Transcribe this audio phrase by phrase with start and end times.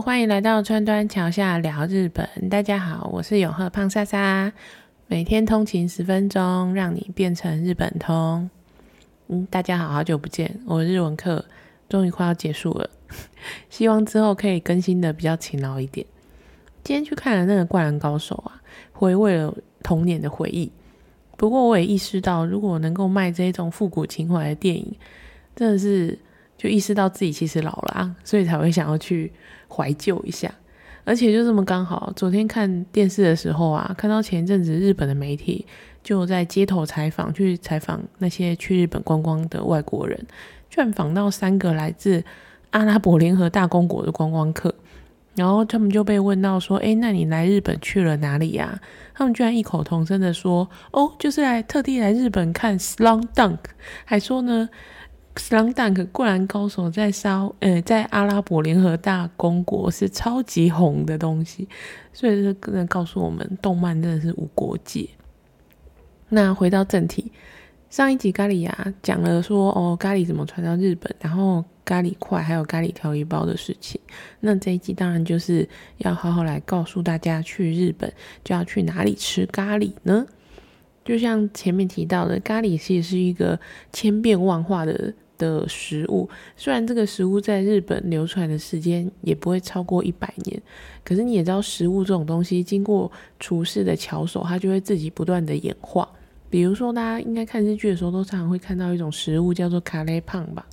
[0.00, 2.26] 欢迎来到川端桥下聊日本。
[2.48, 4.52] 大家好，我是永贺胖莎莎，
[5.06, 8.48] 每天通勤十分钟，让你变成日本通。
[9.28, 11.44] 嗯，大家好，好久不见，我日文课
[11.88, 12.88] 终于快要结束了，
[13.68, 16.06] 希望之后可以更新的比较勤劳一点。
[16.82, 18.62] 今天去看了那个《灌篮高手》啊，
[18.92, 20.70] 回味了童年的回忆。
[21.36, 24.96] 不过我也意识到，如果能够卖这种复古情怀的电影，
[25.54, 26.18] 真的是。
[26.62, 29.32] 就意识到自己其实老了啊，所以才会想要去
[29.68, 30.48] 怀旧一下。
[31.02, 35.66] 而且就这么刚好，昨天看电视的时候啊，看到前一阵子日本的媒体
[36.04, 40.16] 就在街头采访，去采访那些去日本观光的外国人，
[40.70, 42.22] 居然访到三个来自
[42.70, 44.72] 阿拉伯联合大公国的观光客，
[45.34, 48.80] 然后他们就被问到说：“哎，那你来日本去了哪里呀？”
[49.14, 53.56] 他们居然异口同声的说：“哦，就是来特地来日本看《Slam Dunk》，
[54.04, 54.68] 还说呢。”
[55.34, 61.66] Slam Dunk 灌篮高手在沙呃在阿拉伯联合大公国是超级红的东西，
[62.12, 65.08] 所以这个告诉我们，动漫真的是无国界。
[66.28, 67.32] 那回到正题，
[67.88, 73.98] 上一集咖喱呀讲了说哦咖喱怎么传到日本，然后咖喱块还有咖喱调理包的事情。
[74.40, 75.66] 那这一集当然就是
[75.98, 78.12] 要好好来告诉大家，去日本
[78.44, 80.26] 就要去哪里吃咖喱呢？
[81.04, 83.58] 就像前面提到的，咖喱其实是一个
[83.92, 85.12] 千变万化的
[85.42, 86.28] 的食物。
[86.56, 90.62] 虽然这个食物在日本流传的时间也不会超过一百年，
[91.04, 96.08] 可是你也知道，食物这种东西经过厨师的巧手，它就会自己不断的演化。
[96.48, 100.64] 比如说，大家应该看日剧的时候，都常常会看到一种食物叫做咖喱胖吧，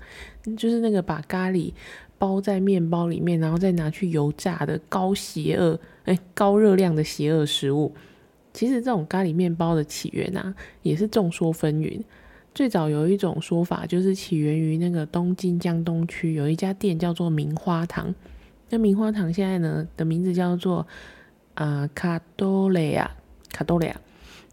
[0.56, 1.72] 就是那个把咖喱
[2.18, 7.92] 包在面包里面，然后再拿去油炸的高邪恶、哎高热量的邪恶食物。
[8.52, 12.02] 其实这种咖喱面包的起源啊，也是众说纷纭。
[12.60, 18.14] 最早有一种说法，就是起源于那个东京江东区有一家店叫做明花堂。
[18.70, 20.86] 那明花堂现在呢的名字叫做
[21.54, 23.10] 啊卡多雷亚
[23.54, 24.02] 卡多雷亚，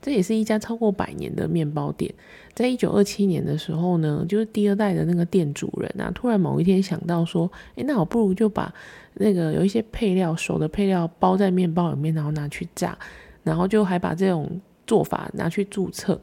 [0.00, 2.14] 这也是一家超过百年的面包店。
[2.54, 8.72] 在一九二七年的时候呢，就是第二代的那个店主人啊，突然某一天想到说，诶，那我不如就把
[9.14, 12.97] 那个有一些配料熟的配料包在面包里面，然后拿去炸。
[13.42, 16.20] 然后就还把这种做法拿去注册，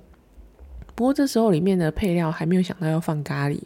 [0.95, 3.59] 不过这时候里面的配料还没有想到要放咖喱。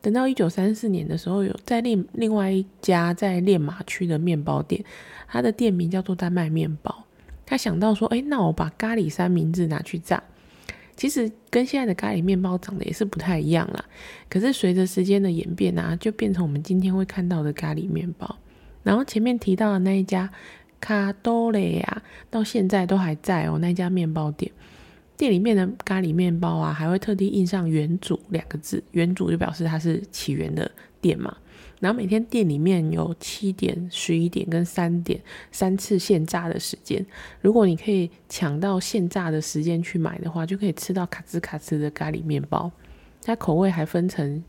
[0.00, 4.82] 等到一九三四年的时候，有在另另外一家在练马区的面包店，
[5.28, 7.04] 他的店名叫做丹麦面包。
[7.44, 10.22] 他想到说，哎，那我把咖喱三明治拿去炸。
[10.96, 13.84] 其实跟现在的咖喱面包长得也是不太一样啦。
[14.28, 18.36] 可是随着时间的演变啊，就变成我们今天会看到的咖喱面包。
[18.82, 20.30] 然后前面提到的那一家。
[20.82, 24.50] 卡多雷亚到现在都还在哦，那家面包店
[25.20, 31.36] 店里面的咖喱面包啊，还会特地印上“原主”两个字，“原主”就表示它是起源的店嘛。
[31.78, 35.20] 然后每天店里面有七点、十一点跟三点
[35.52, 37.04] 三次现炸的时间，
[37.42, 42.72] 如果你可以抢到现炸的时间去买的话，就可以吃到卡兹卡兹的咖喱面包。
[43.22, 44.42] 它口味还分成。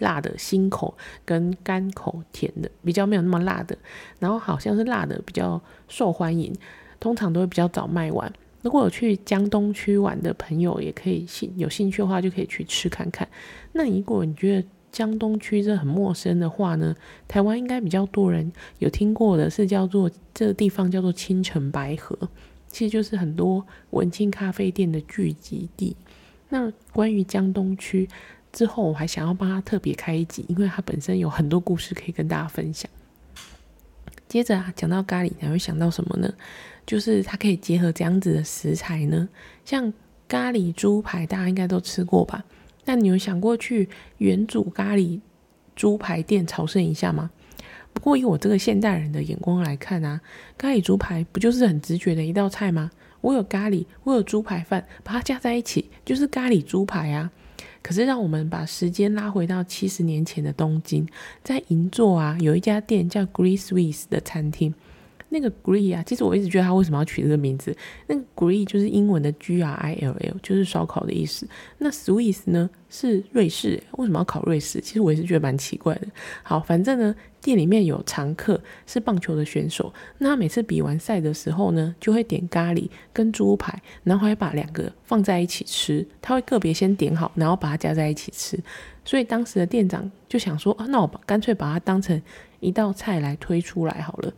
[0.00, 0.94] 辣的辛口
[1.24, 3.78] 跟干口甜的比较没有那么辣的，
[4.18, 5.58] 然后好像是辣的比较
[5.88, 6.54] 受欢迎，
[7.00, 8.30] 通常都会比较早卖完。
[8.66, 13.28] 如果有去江东区玩的朋友，也可以兴有兴趣的话，就可以去吃看看。
[13.70, 16.92] 那如果你觉得江东区这很陌生的话呢，
[17.28, 22.18] 台湾应该比较多人有听过的是叫做这个地方叫做青城白河，
[22.66, 25.94] 其实就是很多文青咖啡店的聚集地。
[26.48, 28.08] 那关于江东区。
[28.52, 32.90] 之后我还想要帮他特别开一集，因为他本身有很多故事可以跟大家分享。
[34.26, 36.32] 接着啊，讲到咖喱，你会想到什么呢？
[36.86, 39.28] 就是它可以结合这样子的食材呢，
[39.64, 39.92] 像
[40.28, 42.44] 咖喱猪排，大家应该都吃过吧？
[42.84, 43.88] 那你有想过去
[44.18, 45.20] 原主咖喱
[45.74, 47.30] 猪排店朝圣一下吗？
[47.92, 50.20] 不过以我这个现代人的眼光来看啊，
[50.56, 52.90] 咖喱猪排不就是很直觉的一道菜吗？
[53.22, 57.30] 我有咖喱，我有猪排饭，把它加在一起就是咖喱猪排啊。
[57.82, 61.06] 可是，让我们把时间拉回到七十年前的东京，
[61.42, 64.74] 在银座啊，有一家店叫 Gree Swiss 的餐厅。
[65.38, 67.76] 那个 Gree 啊，其实我一直觉得他为什么要取这个名字？
[68.06, 71.46] 那个 Gree 就是英文的 G R I L L，就是烧烤的意思。
[71.78, 74.80] 那 Swiss 呢，是瑞士，为什么要考瑞士？
[74.80, 76.06] 其实我也是觉得蛮奇怪的。
[76.42, 77.14] 好，反正呢。
[77.42, 86.04] 店里面有常客是棒球的选手，那他每次比完赛的时候呢，就会点咖喱跟猪排，然后还把两个放在一起吃。
[86.20, 88.58] 他会个别先点好，然后把它加在一起吃。
[89.04, 92.20] 所以当时的店长就想说啊，那我干脆把它当成
[92.58, 94.32] 一道菜来推出来好了。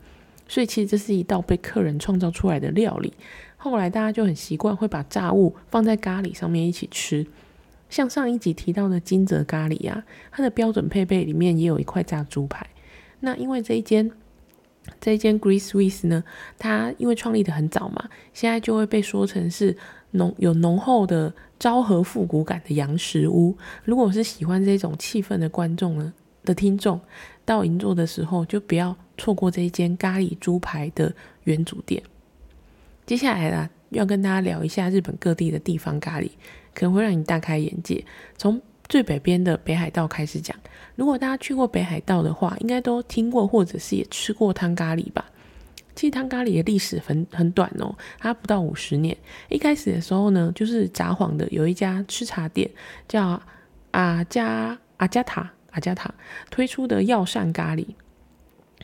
[0.49, 3.13] 所以其实这是一道被客人创造出来的料理。
[3.55, 7.25] 后来大家就很习惯会把炸物放在咖喱上面一起吃。
[7.89, 12.67] 像上一集提到的金泽咖喱啊，它的标准配备里面也有一块炸猪排。
[13.21, 14.09] 那因为这一间
[15.01, 16.23] 这一间 Greece Swiss 呢，
[16.57, 19.75] 它因为创立的很早嘛，现在就会被说成是
[20.11, 23.57] 浓有浓厚的昭和复古感的洋食屋。
[23.83, 26.13] 如果是喜欢这种气氛的观众呢
[26.45, 27.01] 的听众，
[27.49, 31.11] 到银座的时候就不要错过这一间咖喱猪排的
[31.45, 31.99] 原主店。
[33.07, 36.29] 接下来啦，要跟大家聊一下日本各地的地方咖喱，
[36.75, 38.05] 可能会让你大开眼界。
[38.37, 40.55] 从最北边的北海道开始讲。
[40.95, 45.25] 如果大家去过北海道的话，应该都听过或者是也吃过汤咖喱吧？
[45.95, 49.17] 其实汤咖喱的历史很很短哦，它不到五十年。
[49.49, 52.69] 一开始的时候呢，就是札幌的有一家吃茶店
[53.07, 53.41] 叫
[53.89, 56.13] 阿加阿加塔加塔
[56.49, 57.85] 推出的药膳咖喱。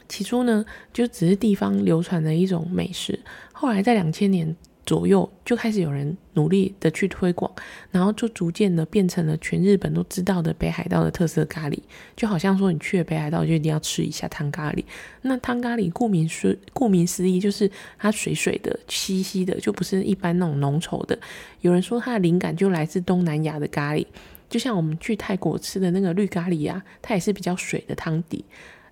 [0.07, 3.19] 起初呢，就只是地方流传的一种美食，
[3.51, 4.55] 后来在两千年。
[4.85, 7.51] 左右就开始有人努力的去推广，
[7.89, 11.79] 然后就逐渐的变成了全日本都知道的北海道的特色咖喱。
[12.15, 14.83] 就好像说你去了北海道就一定要吃一下汤咖喱。
[15.23, 17.67] 那汤咖喱顾名思顾名思义就是
[17.97, 21.17] 它水水的、稀稀的，就不是一般那种浓稠的。
[21.61, 24.05] 有人说它的灵感就来自东南亚的咖喱，
[24.49, 28.43] 就像我们去泰国吃的那个绿咖喱啊，它也是比较水的汤底。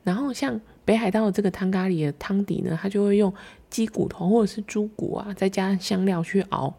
[0.03, 3.33] 然后像北海道的这个汤咖喱的汤底呢，它就会用。
[3.73, 6.71] 鸡骨头或者是猪骨啊，再加上香料去熬。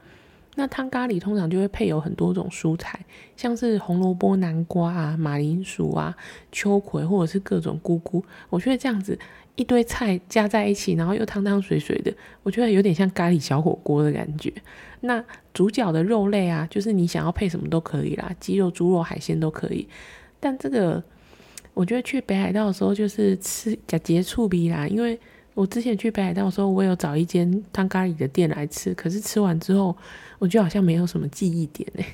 [0.55, 3.05] 那汤咖喱通常就会配有很多种蔬菜，
[3.37, 6.15] 像是红萝卜、南瓜啊、马铃薯啊、
[6.53, 8.25] 秋葵或者是各种菇菇。
[8.49, 9.19] 我觉得这样子
[9.57, 12.13] 一堆菜加在一起，然后又汤汤水水的，
[12.43, 14.53] 我觉得有点像咖喱小火锅的感觉。
[15.01, 19.89] 那主角的肉类啊，就是你想要配什么都可以啦，鸡肉、猪肉、海鲜都可以。
[20.41, 21.03] 但这个
[21.73, 25.19] 我觉得去北海道的时候就是吃假节醋鼻啦，因为。
[25.55, 29.97] 我之前去北海道的时候，我有找一间汤咖喱的店来吃，可是吃完之后，
[30.41, 32.05] 我觉得好像没有什么记忆点哎。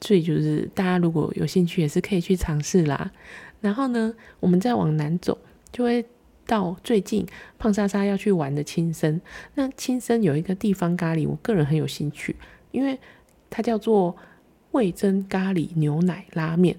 [0.00, 3.12] 所以就是大家如果有兴趣，也是可以去尝试啦。
[3.60, 5.38] 然后呢，我们再往南走，
[5.72, 6.04] 就会
[6.46, 7.26] 到最近
[7.58, 9.20] 胖莎莎要去玩的青森。
[9.54, 12.34] 那青森有一个地方咖喱，我个人很有兴趣，
[12.70, 12.98] 因为
[13.50, 14.16] 它叫做
[14.72, 16.76] 味增咖喱牛奶拉面。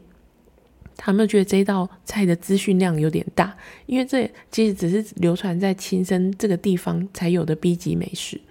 [1.02, 3.56] 他们觉得这道菜的资讯量有点大，
[3.86, 8.42] 因为这其实只是流传在青森这个地方才有的 B 级美食，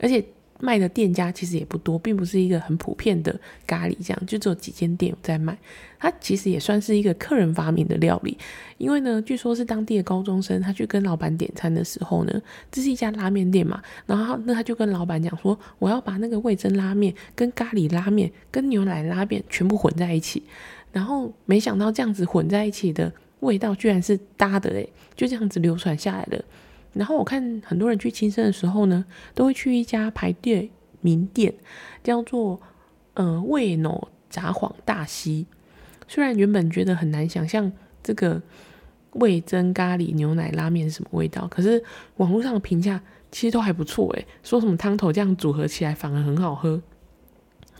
[0.00, 0.24] 而且
[0.64, 3.36] 卖的店家其实也不多，并不是一个很普遍的
[3.66, 5.58] 咖喱，这样就只有几间店有在卖。
[5.98, 8.38] 它其实也算是一个客人发明的料理，
[8.78, 20.44] 因为呢，据说是当地的高中生他去跟老板点餐的时候呢，这是一家拉面店嘛，然后那他就跟老板讲说，我要把那个味增拉面、跟咖喱拉面、跟牛奶拉面全部混在一起。
[20.92, 26.44] 然后没想到这样子混在一起的味道居然是搭的诶，就这样子流传下来了。
[26.92, 29.04] 然后我看很多人去亲生的时候呢，
[29.34, 31.52] 都会去一家排队名店，
[32.02, 32.60] 叫做
[33.14, 35.46] 呃味浓札幌大西。
[36.06, 37.72] 虽然原本觉得很难想象
[38.02, 38.40] 这个
[39.12, 41.82] 味增咖喱牛奶拉面是什么味道，可是
[42.16, 43.00] 网络上的评价
[43.30, 46.82] 其实都还不错诶，说什么汤头这样组合起来反而很好喝。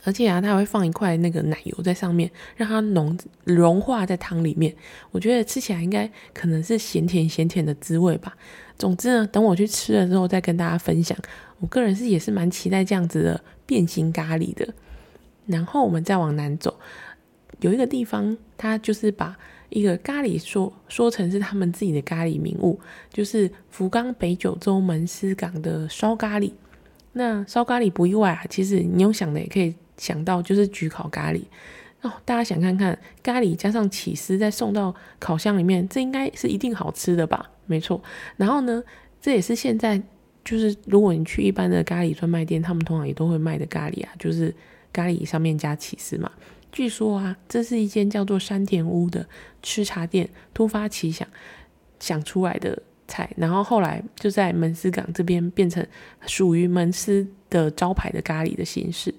[0.04, 4.74] 而且啊，它会放一块那个奶油在上面，让它浓融化在汤里面。
[5.12, 8.36] 我觉得吃起来应该可能是咸甜咸甜的滋味吧。
[8.82, 11.16] 总之呢，等我去吃了之后再跟大家分享。
[11.60, 14.66] 我个人是也是蛮期待这样子的变形咖喱的。
[15.46, 16.74] 然后我们再往南走，
[17.60, 19.36] 有一个地方，它就是把
[19.68, 22.80] 一个咖喱说说成是他们自己的咖喱名物，
[23.12, 26.50] 就是福冈北九州门司港的烧咖喱。
[27.12, 29.72] 那烧咖喱不意外啊，其实你用想的也可以。
[29.98, 31.40] 想到就是焗烤咖喱
[32.00, 37.48] 哦，大家想看看咖喱加上起司再送到烤箱里面，这应该是一定好吃的吧？
[37.66, 38.02] 没错。
[38.36, 38.82] 然后呢，
[39.20, 40.00] 这也是现在
[40.44, 44.54] 就是如果你去一般的咖喱专卖店，他们通常也都会卖的咖喱啊，就是
[44.92, 46.30] 咖喱上面加起司嘛。
[46.72, 49.26] 据说啊，这是一间叫做山田屋的
[49.62, 51.28] 吃茶店突发奇想
[52.00, 55.86] 想出来的菜，然后后来就在门司港这边变成
[56.26, 59.14] 属于门司的招牌的咖喱的形式。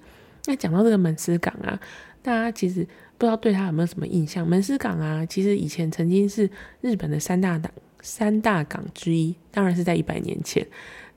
[0.46, 1.80] 那讲到这个门司港啊，
[2.24, 2.86] 大家其实
[3.18, 4.46] 不知道对他有没有什么印象？
[4.48, 6.50] 门司港啊，其实以前曾经是
[6.82, 7.72] 日本的三大港
[8.04, 10.68] 三大港之一，当然是在一百年前，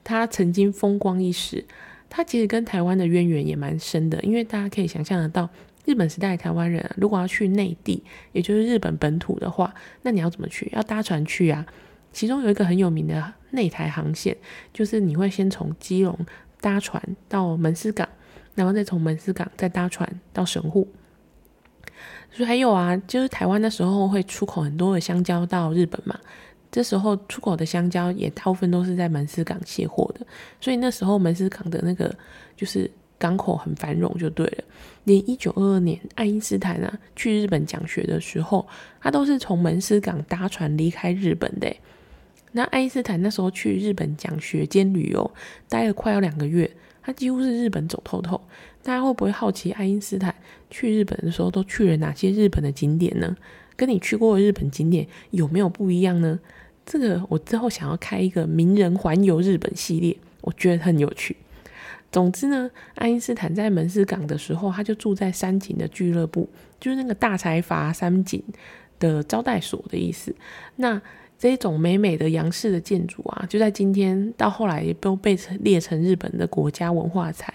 [0.02, 1.62] 它曾经风光一时。
[2.08, 5.50] 它其实跟台湾的渊源也蛮深的，因为大家可以想象得到，
[5.84, 8.02] 日本时代台湾人如果要去内地，
[8.32, 10.70] 也就是日本本土的话，那你要怎么去？
[10.72, 11.66] 要搭船去啊。
[12.12, 14.34] 其中有一个很有名的内台航线，
[14.72, 16.18] 就是你会先从基隆
[16.62, 18.08] 搭船到门司港。
[18.54, 20.88] 然后再从门司港再搭船到神户，
[22.30, 26.18] 所以还有啊，就是台湾那时候会出口很多的香蕉到日本嘛，
[26.76, 30.26] 这时候出口的香蕉也大部分都是在门司港卸货的，
[30.60, 32.14] 所以那时候门司港的那个
[32.54, 34.64] 就是港口很繁荣就对了。
[35.04, 38.66] 连一九二二年爱因斯坦啊去日本讲学的时候，
[39.00, 41.74] 他都是从门司港搭船离开日本的。
[42.52, 45.30] 那爱因斯坦那时候去日本讲学兼旅游，
[45.70, 48.38] 待了快要两个月，他几乎是日本走透透。
[48.82, 50.34] 大家会不会好奇爱因斯坦
[50.68, 53.34] 去日本的时候都去了哪些日本的景点呢？
[53.76, 56.38] 跟你去过的日本景点有没有不一样呢？
[56.86, 61.36] 这个我之后想要开一个名人环游日本系列，我觉得很有趣。
[62.12, 68.42] 总之呢，爱因斯坦在门司港的时候，他就住在三井的俱乐部，就是那个大财阀三井
[69.00, 70.34] 的招待所的意思。
[70.76, 71.02] 那
[71.36, 77.52] 这种美美的洋式的建筑啊，就在今天到后来都被列成日本的国家文化财。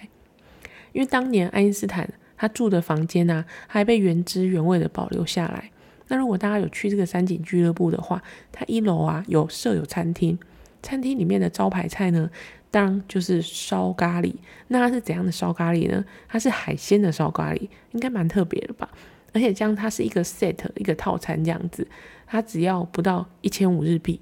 [0.91, 5.70] 因为当年爱因斯坦他住的房间呢，还被原汁原味的保留下来。
[6.11, 10.37] 那如果大家有去这个山景俱乐部的话，它一楼啊有设有餐厅，
[10.83, 12.29] 餐厅里面的招牌菜呢，
[12.69, 14.33] 当然就是烧咖喱。
[14.67, 16.03] 那它是怎样的烧咖喱呢？
[16.27, 18.89] 它是海鲜的烧咖喱，应该蛮特别的吧？
[19.31, 21.87] 而且这样它是一个 set 一个套餐这样子，
[22.27, 24.19] 它只要不到一千五日币，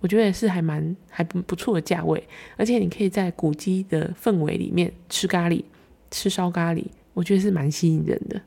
[0.00, 2.22] 我觉得是还蛮还不不错的价位。
[2.58, 5.64] 而且你可以在古迹的氛围里面吃咖喱，
[6.10, 8.38] 吃烧咖喱，我觉得是蛮吸引人的。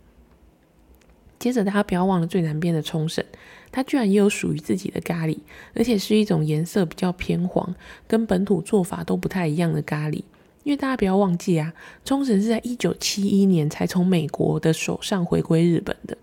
[1.44, 3.22] 接着，大家不要忘了最南边的冲绳，
[3.70, 5.38] 它居然也有属于自己的咖喱，
[5.76, 7.76] 而且是一种颜色比较偏黄，
[8.08, 10.24] 跟本土做法都不太一样的咖喱。
[10.64, 11.74] 因为大家不要忘记啊，
[12.06, 16.18] 冲绳是在一九七一年才从美国的手上回归日本的，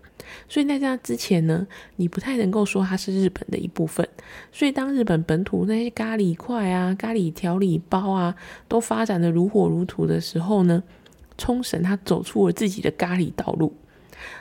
[0.49, 4.09] 所以在这之前呢，你不太能够说它是日本的一部分。
[4.51, 8.35] 所以当日本本土那些咖喱块啊、咖喱调理包啊
[8.67, 10.81] 都发展的如火如荼的时候呢，
[11.37, 13.71] 冲绳它走出了自己的咖喱道路。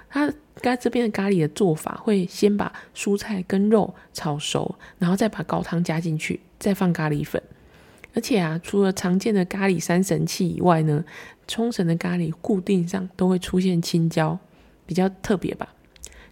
[0.09, 7.43] 它该这边的咖喱的做法会先把蔬菜跟肉炒熟，然后再把高汤加进去，再放咖喱粉。
[8.13, 11.05] 而且啊，除了常见的咖喱三神器以外呢，
[11.47, 14.37] 冲绳的咖喱固定上都会出现青椒，
[14.85, 15.75] 比较特别吧。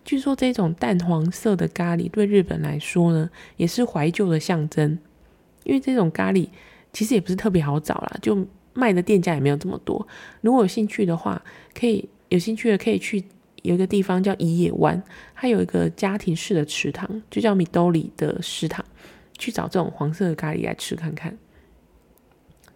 [0.05, 4.99] 据说这种淡黄色的咖喱对日本来说呢，也是怀旧的象征。
[5.65, 6.49] 因为这种咖喱
[6.93, 10.07] 其实也不是特别好找啦，就卖的店家也没有这么多。
[10.41, 11.41] 如果有兴趣的话，
[11.73, 13.25] 可以有兴趣的可以去。
[13.63, 15.03] 有一个地方叫伊野湾，
[15.35, 18.85] 它有一个家庭式的池塘，就叫米兜里的食堂，
[19.37, 21.37] 去找这种黄色的咖喱来吃看看。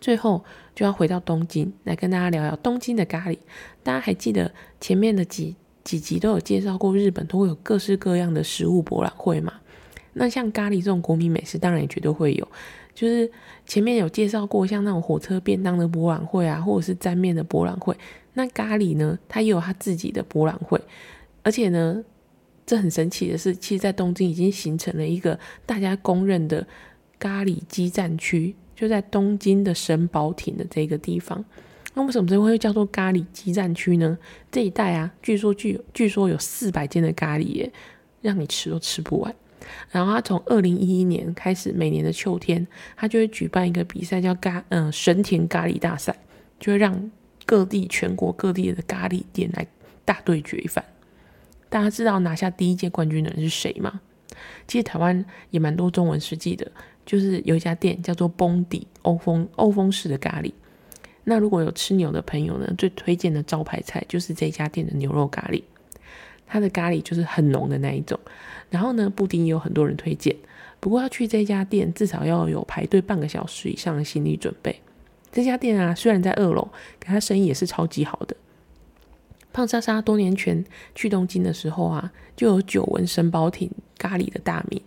[0.01, 3.39] 最后就要回到东京来跟大家聊聊东京的咖喱。
[3.83, 9.55] 大家还记得前面的几几集都有介绍过，日本都会有各式各样的食物博览会嘛？
[10.15, 12.49] 那像咖喱这种国民美食，当然也绝对会有。
[12.95, 13.31] 就是
[13.67, 17.97] 前面有介绍过，像那种火车便当的博览会啊，或者是沾面的博览会。
[18.35, 19.19] 那咖喱呢？
[19.29, 20.81] 它也有它自己的博览会，
[21.43, 22.03] 而且呢，
[22.65, 26.67] 这很神奇的是，其实，在东京已经形成了一个大家公认的
[27.19, 31.45] 咖喱基站区，就在东京的神保町的这个地方。
[31.93, 34.17] 那为什么这会叫做咖喱基站区呢？
[34.51, 37.71] 这一带啊，据说据据说有四百间的咖喱耶，
[38.23, 39.35] 让你吃都吃不完。
[39.91, 42.67] 然后他从二零一一年开始，每年的秋天，
[42.97, 46.17] 他就会举办一个比赛，叫咖嗯神田咖喱大赛，
[46.59, 47.11] 就会让。
[47.45, 49.67] 各地全国各地的咖喱店来
[50.05, 50.83] 大对决一番，
[51.69, 54.01] 大家知道拿下第一届冠军的人是谁吗？
[54.69, 56.71] 其实台湾也蛮多中文世纪的，
[57.05, 60.53] 就是有一家店叫做崩底欧风欧风式的咖喱。
[61.25, 65.65] 那如果有吃牛的朋友呢，最推荐的招牌菜就是这家店的牛肉咖喱，
[66.47, 68.19] 它的咖喱就是很浓的那一种。
[68.73, 70.35] 然后呢，布丁也有很多人推荐，
[70.81, 74.75] 不过要去这家店至少要有排队半个小时以上的心理准备。
[75.31, 76.63] 这家店啊，虽然在二楼，
[76.99, 78.35] 可它生意也是超级好的。
[79.53, 80.65] 胖莎莎多年前
[80.95, 84.81] 去东京的时候啊，就有久闻神保町咖喱的大名，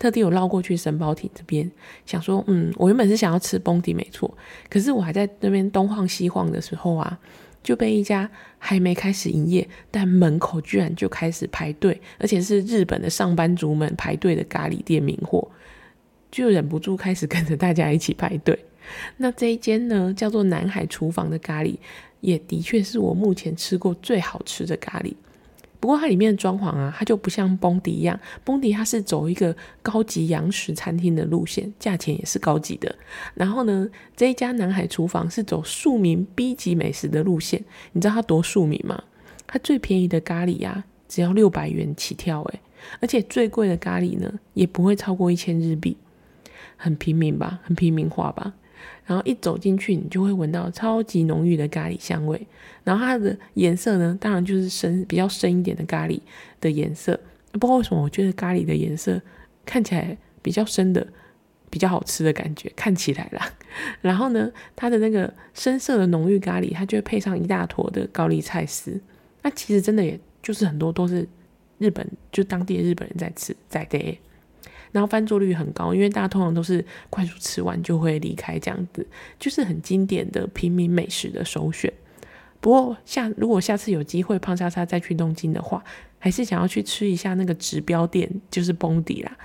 [0.00, 1.70] 特地有绕过去神保町这边，
[2.04, 4.36] 想说，嗯，我原本是想要吃崩底没错，
[4.68, 7.16] 可是我还在那边东晃西晃的时候啊，
[7.62, 15.48] 就被一家还没开始营业，但门口居然就开始排队，而且是日本的上班族们排队的咖喱店名货，
[16.30, 18.58] 就忍不住开始跟着大家一起排队。
[19.16, 21.76] 那这一间呢，叫做南海厨房的咖喱，
[22.20, 25.14] 也的确是我目前吃过最好吃的咖喱。
[25.82, 32.94] 不过它里面的装潢啊，它就不像蹦迪一样，蹦迪它是走一个高级洋食餐厅的路线，价钱也是高级的。
[33.34, 37.64] 然后呢，这一家南海厨房是走庶民 B 级美食的路线。
[37.90, 39.02] 你知道它多庶民吗？
[39.44, 42.60] 它最便宜的咖喱呀，只要六百元起跳，诶，
[43.00, 45.96] 而且最贵的咖喱呢，也不会超过一千日币，
[46.76, 48.54] 很平民吧，很平民化吧。
[49.04, 52.46] 然后一走进去，你就会闻到超级浓郁的咖喱香味。
[52.84, 56.20] 然后它的颜色呢，当然就是深比较深一点的咖喱
[56.60, 57.18] 的颜色。
[57.52, 59.20] 不知道为什么，我觉得咖喱的颜色
[59.64, 61.06] 看起来比较深的，
[61.68, 62.72] 比较好吃的感觉。
[62.74, 63.52] 看起来啦，
[64.00, 69.00] 然后呢，它的那个深色的浓郁咖喱，它就会配上一大坨的高丽菜丝。
[69.42, 71.28] 那其实真的也就是很多都是
[71.78, 74.18] 日本就当地的日本人在吃在的。
[74.92, 79.04] 然后翻桌率很高，因为大家通常都是快速吃完就会离开，这样子
[79.38, 81.92] 就是很经典的平民美食的首选。
[82.60, 85.82] 不过下如果下次有机会胖莎莎再去东京的话，
[86.18, 89.36] 还是想要去吃一下那个指标店，就是崩底啦。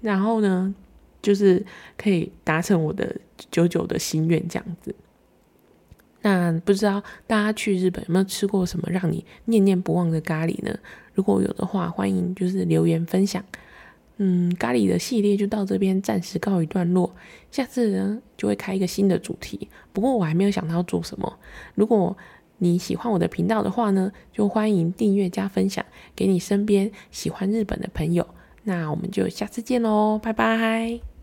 [0.00, 0.74] 然后呢，
[1.22, 1.64] 就是
[1.96, 3.14] 可以达成我的
[3.50, 4.92] 久久的心愿这样子。
[6.22, 10.74] 那不知道大家去日本有没有吃过什么让你念念不忘的咖喱呢？
[11.12, 13.44] 如果有的话，欢迎就是留言分享。
[14.18, 17.12] 嗯，咖喱的系列就到这边暂时告一段落，
[17.50, 19.68] 下次呢就会开一个新的主题。
[19.92, 21.38] 不过我还没有想到做什么。
[21.74, 22.16] 如果
[22.58, 28.26] 你喜欢我的频道的话呢，就欢迎订阅加分享给你身边喜欢日本的朋友。
[28.62, 31.13] 那我们就下次见喽，拜拜。